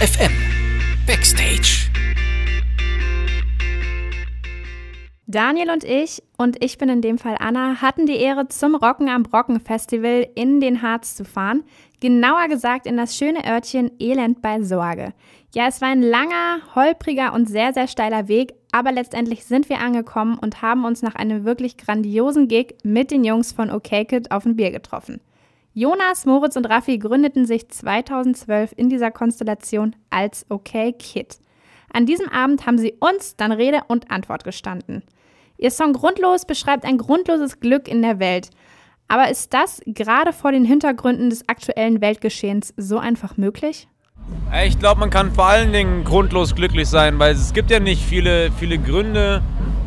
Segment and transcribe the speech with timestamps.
[0.00, 0.30] FM
[1.08, 1.90] Backstage.
[5.26, 9.08] Daniel und ich, und ich bin in dem Fall Anna, hatten die Ehre, zum Rocken
[9.08, 11.64] am Brocken Festival in den Harz zu fahren.
[11.98, 15.14] Genauer gesagt in das schöne Örtchen Elend bei Sorge.
[15.52, 19.80] Ja, es war ein langer, holpriger und sehr, sehr steiler Weg, aber letztendlich sind wir
[19.80, 24.30] angekommen und haben uns nach einem wirklich grandiosen Gig mit den Jungs von OK Kid
[24.30, 25.20] auf ein Bier getroffen.
[25.74, 31.38] Jonas, Moritz und Raffi gründeten sich 2012 in dieser Konstellation als OK Kid.
[31.92, 35.02] An diesem Abend haben sie uns dann Rede und Antwort gestanden.
[35.56, 38.50] Ihr Song Grundlos beschreibt ein grundloses Glück in der Welt.
[39.08, 43.88] Aber ist das gerade vor den Hintergründen des aktuellen Weltgeschehens so einfach möglich?
[44.64, 48.02] Ich glaube, man kann vor allen Dingen grundlos glücklich sein, weil es gibt ja nicht
[48.02, 49.42] viele, viele Gründe,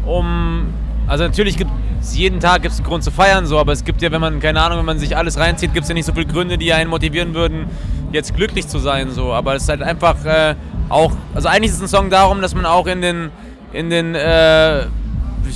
[0.06, 0.74] um.
[1.08, 1.72] Also natürlich gibt
[2.14, 4.62] jeden Tag gibt's einen Grund zu feiern, so, aber es gibt ja, wenn man, keine
[4.62, 6.90] Ahnung, wenn man sich alles reinzieht, gibt es ja nicht so viele Gründe, die einen
[6.90, 7.68] motivieren würden,
[8.12, 9.12] jetzt glücklich zu sein.
[9.12, 9.34] So.
[9.34, 10.56] Aber es ist halt einfach äh,
[10.90, 11.14] auch.
[11.34, 13.30] Also eigentlich ist es ein Song darum, dass man auch in den,
[13.74, 14.86] in den äh,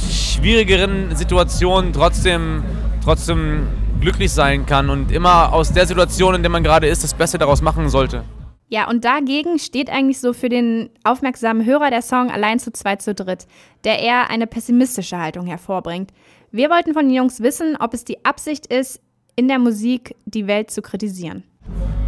[0.09, 2.63] schwierigeren Situationen trotzdem,
[3.03, 3.67] trotzdem
[3.99, 7.37] glücklich sein kann und immer aus der Situation, in der man gerade ist, das Beste
[7.37, 8.23] daraus machen sollte.
[8.67, 13.01] Ja, und dagegen steht eigentlich so für den aufmerksamen Hörer der Song allein zu zweit
[13.01, 13.45] zu dritt,
[13.83, 16.11] der eher eine pessimistische Haltung hervorbringt.
[16.51, 19.01] Wir wollten von den Jungs wissen, ob es die Absicht ist,
[19.35, 21.43] in der Musik die Welt zu kritisieren.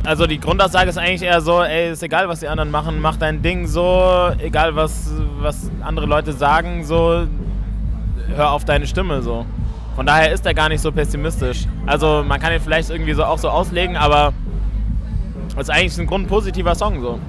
[0.04, 3.18] Also die Grundaussage ist eigentlich eher so, ey, ist egal, was die anderen machen, mach
[3.18, 7.28] dein Ding so, egal was, was andere Leute sagen, so,
[8.36, 9.46] hör auf deine Stimme so.
[9.96, 11.66] Von daher ist er gar nicht so pessimistisch.
[11.86, 14.34] Also man kann ihn vielleicht irgendwie so auch so auslegen, aber
[15.58, 17.20] es ist eigentlich ein grundpositiver Song so.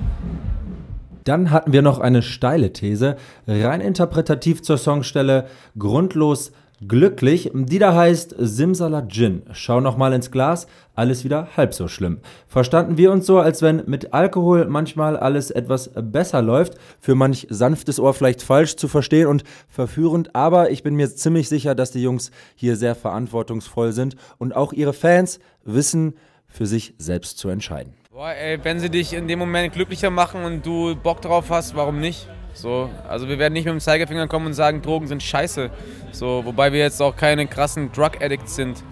[1.24, 5.46] Dann hatten wir noch eine steile These, rein interpretativ zur Songstelle,
[5.78, 6.52] grundlos
[6.86, 9.42] glücklich, die da heißt Simsalat Gin.
[9.52, 12.18] Schau noch mal ins Glas, alles wieder halb so schlimm.
[12.46, 16.74] Verstanden wir uns so, als wenn mit Alkohol manchmal alles etwas besser läuft.
[17.00, 21.48] Für manch sanftes Ohr vielleicht falsch zu verstehen und verführend, aber ich bin mir ziemlich
[21.48, 26.14] sicher, dass die Jungs hier sehr verantwortungsvoll sind und auch ihre Fans wissen,
[26.48, 27.97] für sich selbst zu entscheiden.
[28.18, 31.76] Boah, ey, wenn sie dich in dem Moment glücklicher machen und du Bock drauf hast,
[31.76, 32.26] warum nicht?
[32.52, 35.70] So, also wir werden nicht mit dem Zeigefinger kommen und sagen, Drogen sind scheiße.
[36.10, 38.82] So, wobei wir jetzt auch keine krassen Drug Addicts sind.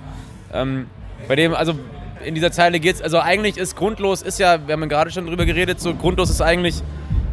[0.55, 0.87] Ähm,
[1.27, 1.75] bei dem, also
[2.25, 5.45] in dieser Zeile geht's, also eigentlich ist grundlos, ist ja, wir haben gerade schon drüber
[5.45, 6.81] geredet, so grundlos ist eigentlich,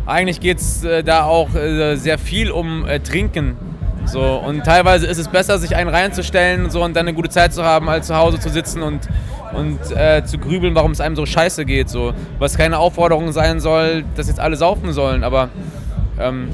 [0.08, 3.56] eigentlich geht's äh, da auch äh, sehr viel um äh, Trinken.
[4.06, 7.54] So, und teilweise ist es besser, sich einen reinzustellen so, und dann eine gute Zeit
[7.54, 9.08] zu haben, als zu Hause zu sitzen und,
[9.54, 11.90] und äh, zu grübeln, warum es einem so scheiße geht.
[11.90, 12.14] So.
[12.40, 15.50] Was keine Aufforderung sein soll, dass jetzt alle saufen sollen, aber
[16.20, 16.50] ähm,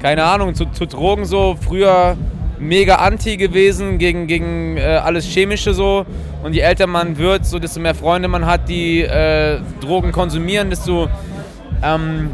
[0.00, 2.16] keine Ahnung, zu, zu, Drogen so früher
[2.58, 6.06] mega anti gewesen gegen, gegen äh, alles Chemische so.
[6.42, 10.70] Und je älter man wird, so desto mehr Freunde man hat, die äh, Drogen konsumieren,
[10.70, 11.08] desto
[11.82, 12.30] ähm,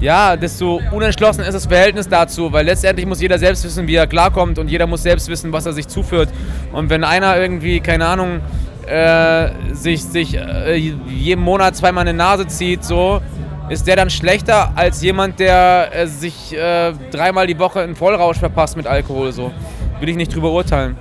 [0.00, 4.06] ja, desto unentschlossen ist das Verhältnis dazu, weil letztendlich muss jeder selbst wissen, wie er
[4.06, 6.28] klarkommt und jeder muss selbst wissen, was er sich zuführt.
[6.72, 8.40] Und wenn einer irgendwie, keine Ahnung,
[8.88, 13.20] äh, sich, sich äh, jeden Monat zweimal eine Nase zieht, so,
[13.68, 18.38] ist der dann schlechter als jemand, der äh, sich äh, dreimal die Woche in Vollrausch
[18.38, 19.32] verpasst mit Alkohol?
[19.32, 19.52] So
[20.00, 20.96] will ich nicht drüber urteilen.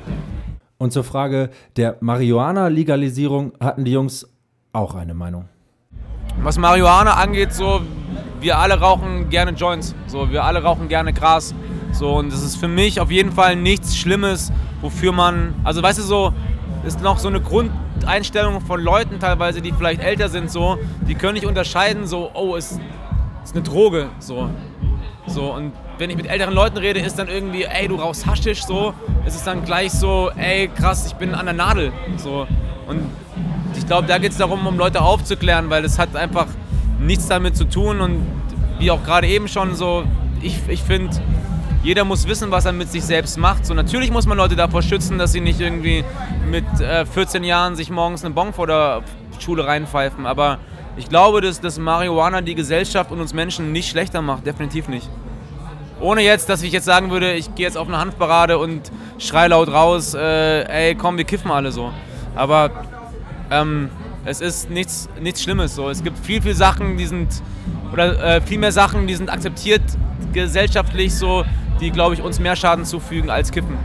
[0.77, 4.27] Und zur Frage der Marihuana-Legalisierung hatten die Jungs
[4.73, 5.45] auch eine Meinung.
[6.43, 7.81] Was Marihuana angeht, so
[8.39, 11.55] wir alle rauchen gerne Joints, so wir alle rauchen gerne Gras,
[11.91, 15.97] so und es ist für mich auf jeden Fall nichts Schlimmes, wofür man, also weißt
[15.97, 16.33] du so,
[16.87, 20.77] ist noch so eine Grundeinstellung von Leuten teilweise, die vielleicht älter sind, so,
[21.07, 22.81] die können nicht unterscheiden, so, oh, es ist,
[23.43, 24.49] ist eine Droge, so.
[25.27, 28.63] So, und wenn ich mit älteren Leuten rede, ist dann irgendwie, ey, du rauchst Haschisch,
[28.63, 28.93] so,
[29.25, 32.47] ist es dann gleich so, ey, krass, ich bin an der Nadel, so.
[32.87, 33.01] Und
[33.77, 36.47] ich glaube, da geht es darum, um Leute aufzuklären, weil es hat einfach
[36.99, 38.25] nichts damit zu tun und
[38.79, 40.03] wie auch gerade eben schon so,
[40.41, 41.17] ich, ich finde,
[41.87, 43.65] jeder muss wissen, was er mit sich selbst macht.
[43.65, 46.03] So, natürlich muss man Leute davor schützen, dass sie nicht irgendwie
[46.51, 49.03] mit äh, 14 Jahren sich morgens einen Bon vor der
[49.39, 50.25] Schule reinpfeifen.
[50.25, 50.59] Aber
[50.97, 54.45] ich glaube, dass, dass Marihuana die Gesellschaft und uns Menschen nicht schlechter macht.
[54.45, 55.09] Definitiv nicht.
[56.01, 59.47] Ohne jetzt, dass ich jetzt sagen würde, ich gehe jetzt auf eine Handparade und schrei
[59.47, 61.93] laut raus, äh, ey, komm, wir kiffen alle so.
[62.35, 62.69] Aber
[63.49, 63.89] ähm,
[64.25, 65.89] es ist nichts, nichts Schlimmes so.
[65.89, 67.29] Es gibt viel, viel Sachen, die sind,
[67.93, 69.83] oder äh, viel mehr Sachen, die sind akzeptiert
[70.33, 71.45] gesellschaftlich so,
[71.79, 73.77] die, glaube ich, uns mehr Schaden zufügen als Kippen.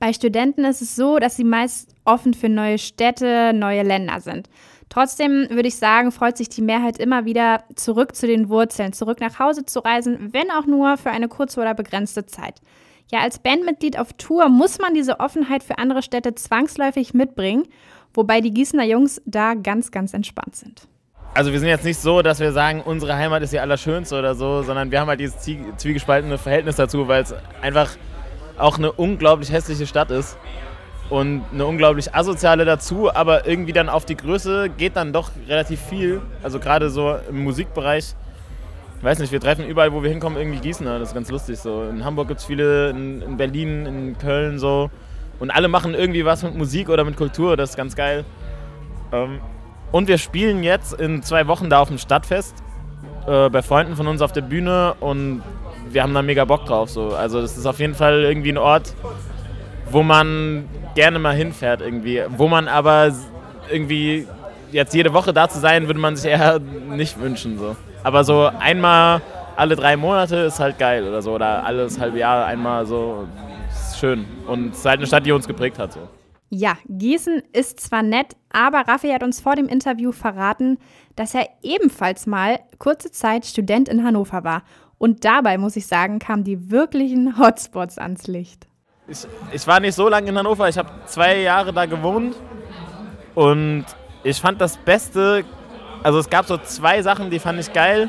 [0.00, 4.48] Bei Studenten ist es so, dass sie meist offen für neue Städte, neue Länder sind.
[4.88, 9.20] Trotzdem würde ich sagen, freut sich die Mehrheit immer wieder, zurück zu den Wurzeln, zurück
[9.20, 12.60] nach Hause zu reisen, wenn auch nur für eine kurze oder begrenzte Zeit.
[13.10, 17.64] Ja, als Bandmitglied auf Tour muss man diese Offenheit für andere Städte zwangsläufig mitbringen,
[18.14, 20.88] wobei die Gießener Jungs da ganz, ganz entspannt sind.
[21.38, 24.34] Also wir sind jetzt nicht so, dass wir sagen, unsere Heimat ist die allerschönste oder
[24.34, 27.32] so, sondern wir haben halt dieses zwiegespaltene Verhältnis dazu, weil es
[27.62, 27.90] einfach
[28.58, 30.36] auch eine unglaublich hässliche Stadt ist
[31.10, 35.80] und eine unglaublich asoziale dazu, aber irgendwie dann auf die Größe geht dann doch relativ
[35.80, 36.22] viel.
[36.42, 38.16] Also gerade so im Musikbereich.
[38.96, 40.98] Ich weiß nicht, wir treffen überall, wo wir hinkommen, irgendwie Gießener.
[40.98, 41.84] Das ist ganz lustig so.
[41.84, 44.90] In Hamburg gibt es viele, in, in, Berlin, in Köln so.
[45.38, 47.56] Und alle machen irgendwie was mit Musik oder mit Kultur.
[47.56, 48.24] Das ist ganz geil.
[49.12, 49.38] Ähm,
[49.92, 52.54] und wir spielen jetzt in zwei Wochen da auf dem Stadtfest
[53.26, 55.42] äh, bei Freunden von uns auf der Bühne und
[55.90, 56.90] wir haben da mega Bock drauf.
[56.90, 57.14] So.
[57.14, 58.94] Also das ist auf jeden Fall irgendwie ein Ort,
[59.90, 62.22] wo man gerne mal hinfährt irgendwie.
[62.36, 63.12] Wo man aber
[63.70, 64.26] irgendwie
[64.70, 66.58] jetzt jede Woche da zu sein, würde man sich eher
[66.90, 67.58] nicht wünschen.
[67.58, 67.76] So.
[68.02, 69.20] Aber so einmal
[69.56, 71.32] alle drei Monate ist halt geil oder so.
[71.32, 73.26] Oder alles halbe Jahr einmal so
[73.70, 74.26] ist schön.
[74.46, 75.92] Und es ist halt eine Stadt, die uns geprägt hat.
[75.92, 76.00] So.
[76.50, 80.78] Ja, Gießen ist zwar nett, aber Raffi hat uns vor dem Interview verraten,
[81.14, 84.62] dass er ebenfalls mal kurze Zeit Student in Hannover war.
[84.96, 88.66] Und dabei, muss ich sagen, kamen die wirklichen Hotspots ans Licht.
[89.06, 92.34] Ich, ich war nicht so lange in Hannover, ich habe zwei Jahre da gewohnt
[93.34, 93.84] und
[94.22, 95.44] ich fand das Beste,
[96.02, 98.08] also es gab so zwei Sachen, die fand ich geil.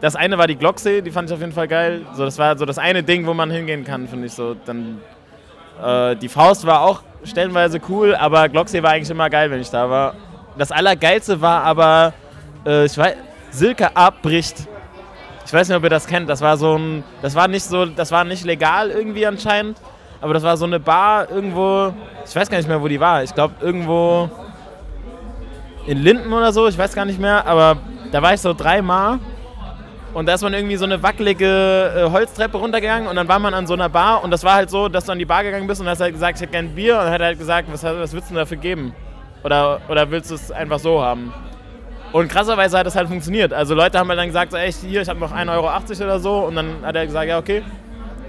[0.00, 2.04] Das eine war die Glocksee, die fand ich auf jeden Fall geil.
[2.14, 4.54] So, das war so das eine Ding, wo man hingehen kann, finde ich so.
[4.54, 5.00] Dann,
[5.82, 9.70] äh, die Faust war auch stellenweise cool, aber Glocksee war eigentlich immer geil, wenn ich
[9.70, 10.14] da war.
[10.58, 12.12] Das Allergeilste war aber,
[12.66, 13.14] äh, ich weiß,
[13.50, 14.68] Silke abbricht.
[15.46, 16.28] Ich weiß nicht, ob ihr das kennt.
[16.28, 19.78] Das war so ein, das war nicht so, das war nicht legal irgendwie anscheinend
[20.24, 21.92] aber das war so eine Bar irgendwo,
[22.26, 23.22] ich weiß gar nicht mehr, wo die war.
[23.22, 24.30] Ich glaube irgendwo
[25.86, 27.76] in Linden oder so, ich weiß gar nicht mehr, aber
[28.10, 29.18] da war ich so dreimal
[30.14, 33.52] und da ist man irgendwie so eine wackelige äh, Holztreppe runtergegangen und dann war man
[33.52, 35.66] an so einer Bar und das war halt so, dass du an die Bar gegangen
[35.66, 38.12] bist und hast halt gesagt, ich hätte gerne Bier und hat halt gesagt, was, was
[38.12, 38.94] willst du dafür geben?
[39.42, 41.34] Oder, oder willst du es einfach so haben?
[42.12, 43.52] Und krasserweise hat das halt funktioniert.
[43.52, 46.20] Also Leute haben halt dann gesagt, so, ey, hier, ich habe noch 1,80 Euro oder
[46.20, 47.62] so und dann hat er gesagt, ja okay,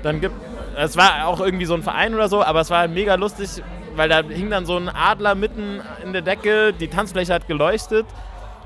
[0.02, 0.32] dann gib,
[0.76, 3.62] es war auch irgendwie so ein Verein oder so, aber es war mega lustig,
[3.96, 8.08] weil da hing dann so ein Adler mitten in der Decke, die Tanzfläche hat geleuchtet.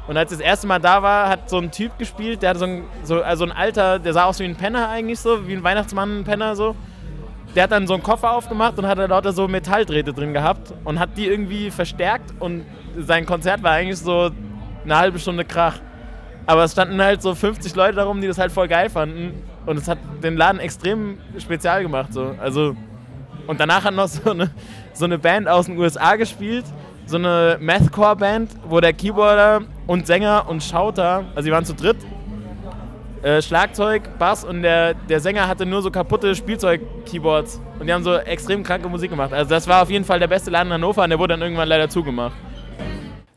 [0.09, 2.59] Und als ich das erste Mal da war, hat so ein Typ gespielt, der hatte
[2.59, 5.53] so ein, so, also ein alter, der sah aus wie ein Penner eigentlich so, wie
[5.53, 6.75] ein Weihnachtsmann, ein Penner so.
[7.55, 10.73] Der hat dann so einen Koffer aufgemacht und hat da lauter so Metalldrähte drin gehabt
[10.83, 12.65] und hat die irgendwie verstärkt und
[12.97, 14.31] sein Konzert war eigentlich so
[14.83, 15.75] eine halbe Stunde Krach.
[16.47, 19.43] Aber es standen halt so 50 Leute darum, die das halt voll geil fanden.
[19.67, 22.13] Und es hat den Laden extrem spezial gemacht.
[22.13, 22.33] So.
[22.41, 22.75] Also,
[23.45, 24.49] und danach hat noch so eine,
[24.91, 26.65] so eine Band aus den USA gespielt.
[27.09, 31.97] So eine Mathcore-Band, wo der Keyboarder und Sänger und Schauter, also sie waren zu dritt,
[33.23, 37.61] äh, Schlagzeug, Bass und der, der Sänger hatte nur so kaputte Spielzeug-Keyboards.
[37.79, 39.33] Und die haben so extrem kranke Musik gemacht.
[39.33, 41.41] Also das war auf jeden Fall der beste Laden in Hannover und der wurde dann
[41.41, 42.35] irgendwann leider zugemacht.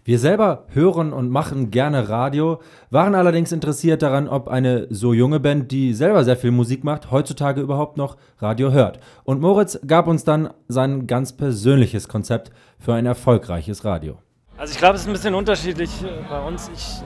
[0.05, 2.61] Wir selber hören und machen gerne Radio,
[2.91, 7.13] waren allerdings interessiert daran, ob eine so junge Band, die selber sehr viel Musik macht,
[7.13, 8.99] heutzutage überhaupt noch Radio hört.
[9.23, 12.51] Und Moritz gab uns dann sein ganz persönliches Konzept
[12.81, 14.19] für ein erfolgreiches Radio.
[14.59, 16.69] Also ich glaube, es ist ein bisschen unterschiedlich äh, bei uns.
[16.75, 17.01] Ich,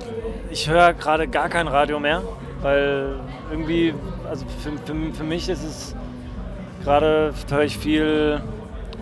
[0.51, 2.23] ich höre gerade gar kein Radio mehr,
[2.63, 3.21] weil
[3.51, 3.93] irgendwie,
[4.27, 5.95] also für, für, für mich ist es
[6.83, 8.41] gerade, höre ich viel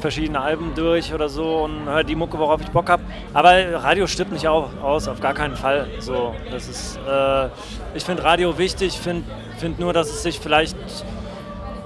[0.05, 3.03] verschiedene Alben durch oder so und höre die Mucke, worauf ich Bock habe.
[3.33, 3.51] Aber
[3.83, 5.89] Radio stirbt nicht aus, auf gar keinen Fall.
[5.99, 7.47] So, das ist, äh,
[7.95, 9.25] ich finde Radio wichtig, finde
[9.57, 10.77] find nur, dass es sich vielleicht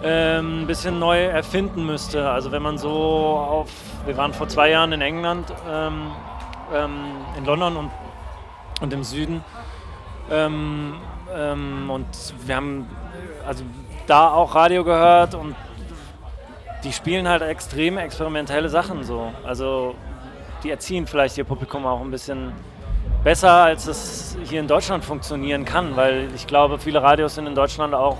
[0.03, 2.29] ähm, ein bisschen neu erfinden müsste.
[2.29, 3.71] Also wenn man so auf,
[4.05, 6.11] wir waren vor zwei Jahren in England, ähm,
[6.75, 6.91] ähm,
[7.37, 7.91] in London und,
[8.81, 9.45] und im Süden
[10.29, 10.95] ähm,
[11.33, 12.09] ähm, und
[12.45, 12.89] wir haben
[13.47, 13.63] also
[14.09, 15.55] da auch Radio gehört und
[16.85, 19.33] die spielen halt extrem experimentelle Sachen so.
[19.45, 19.95] Also
[20.63, 22.53] die erziehen vielleicht ihr Publikum auch ein bisschen
[23.25, 27.55] besser, als es hier in Deutschland funktionieren kann, weil ich glaube, viele Radios sind in
[27.55, 28.19] Deutschland auch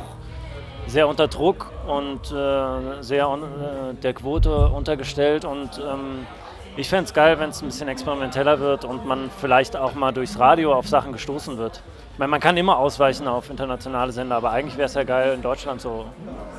[0.87, 6.27] sehr unter Druck und äh, sehr äh, der Quote untergestellt und ähm,
[6.77, 10.13] ich fände es geil, wenn es ein bisschen experimenteller wird und man vielleicht auch mal
[10.13, 11.83] durchs Radio auf Sachen gestoßen wird.
[12.13, 15.35] Ich meine, man kann immer ausweichen auf internationale Sender, aber eigentlich wäre es ja geil,
[15.35, 16.07] in Deutschland so,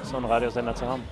[0.03, 1.03] so einen Radiosender zu haben.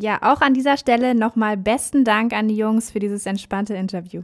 [0.00, 4.22] Ja, auch an dieser Stelle nochmal besten Dank an die Jungs für dieses entspannte Interview.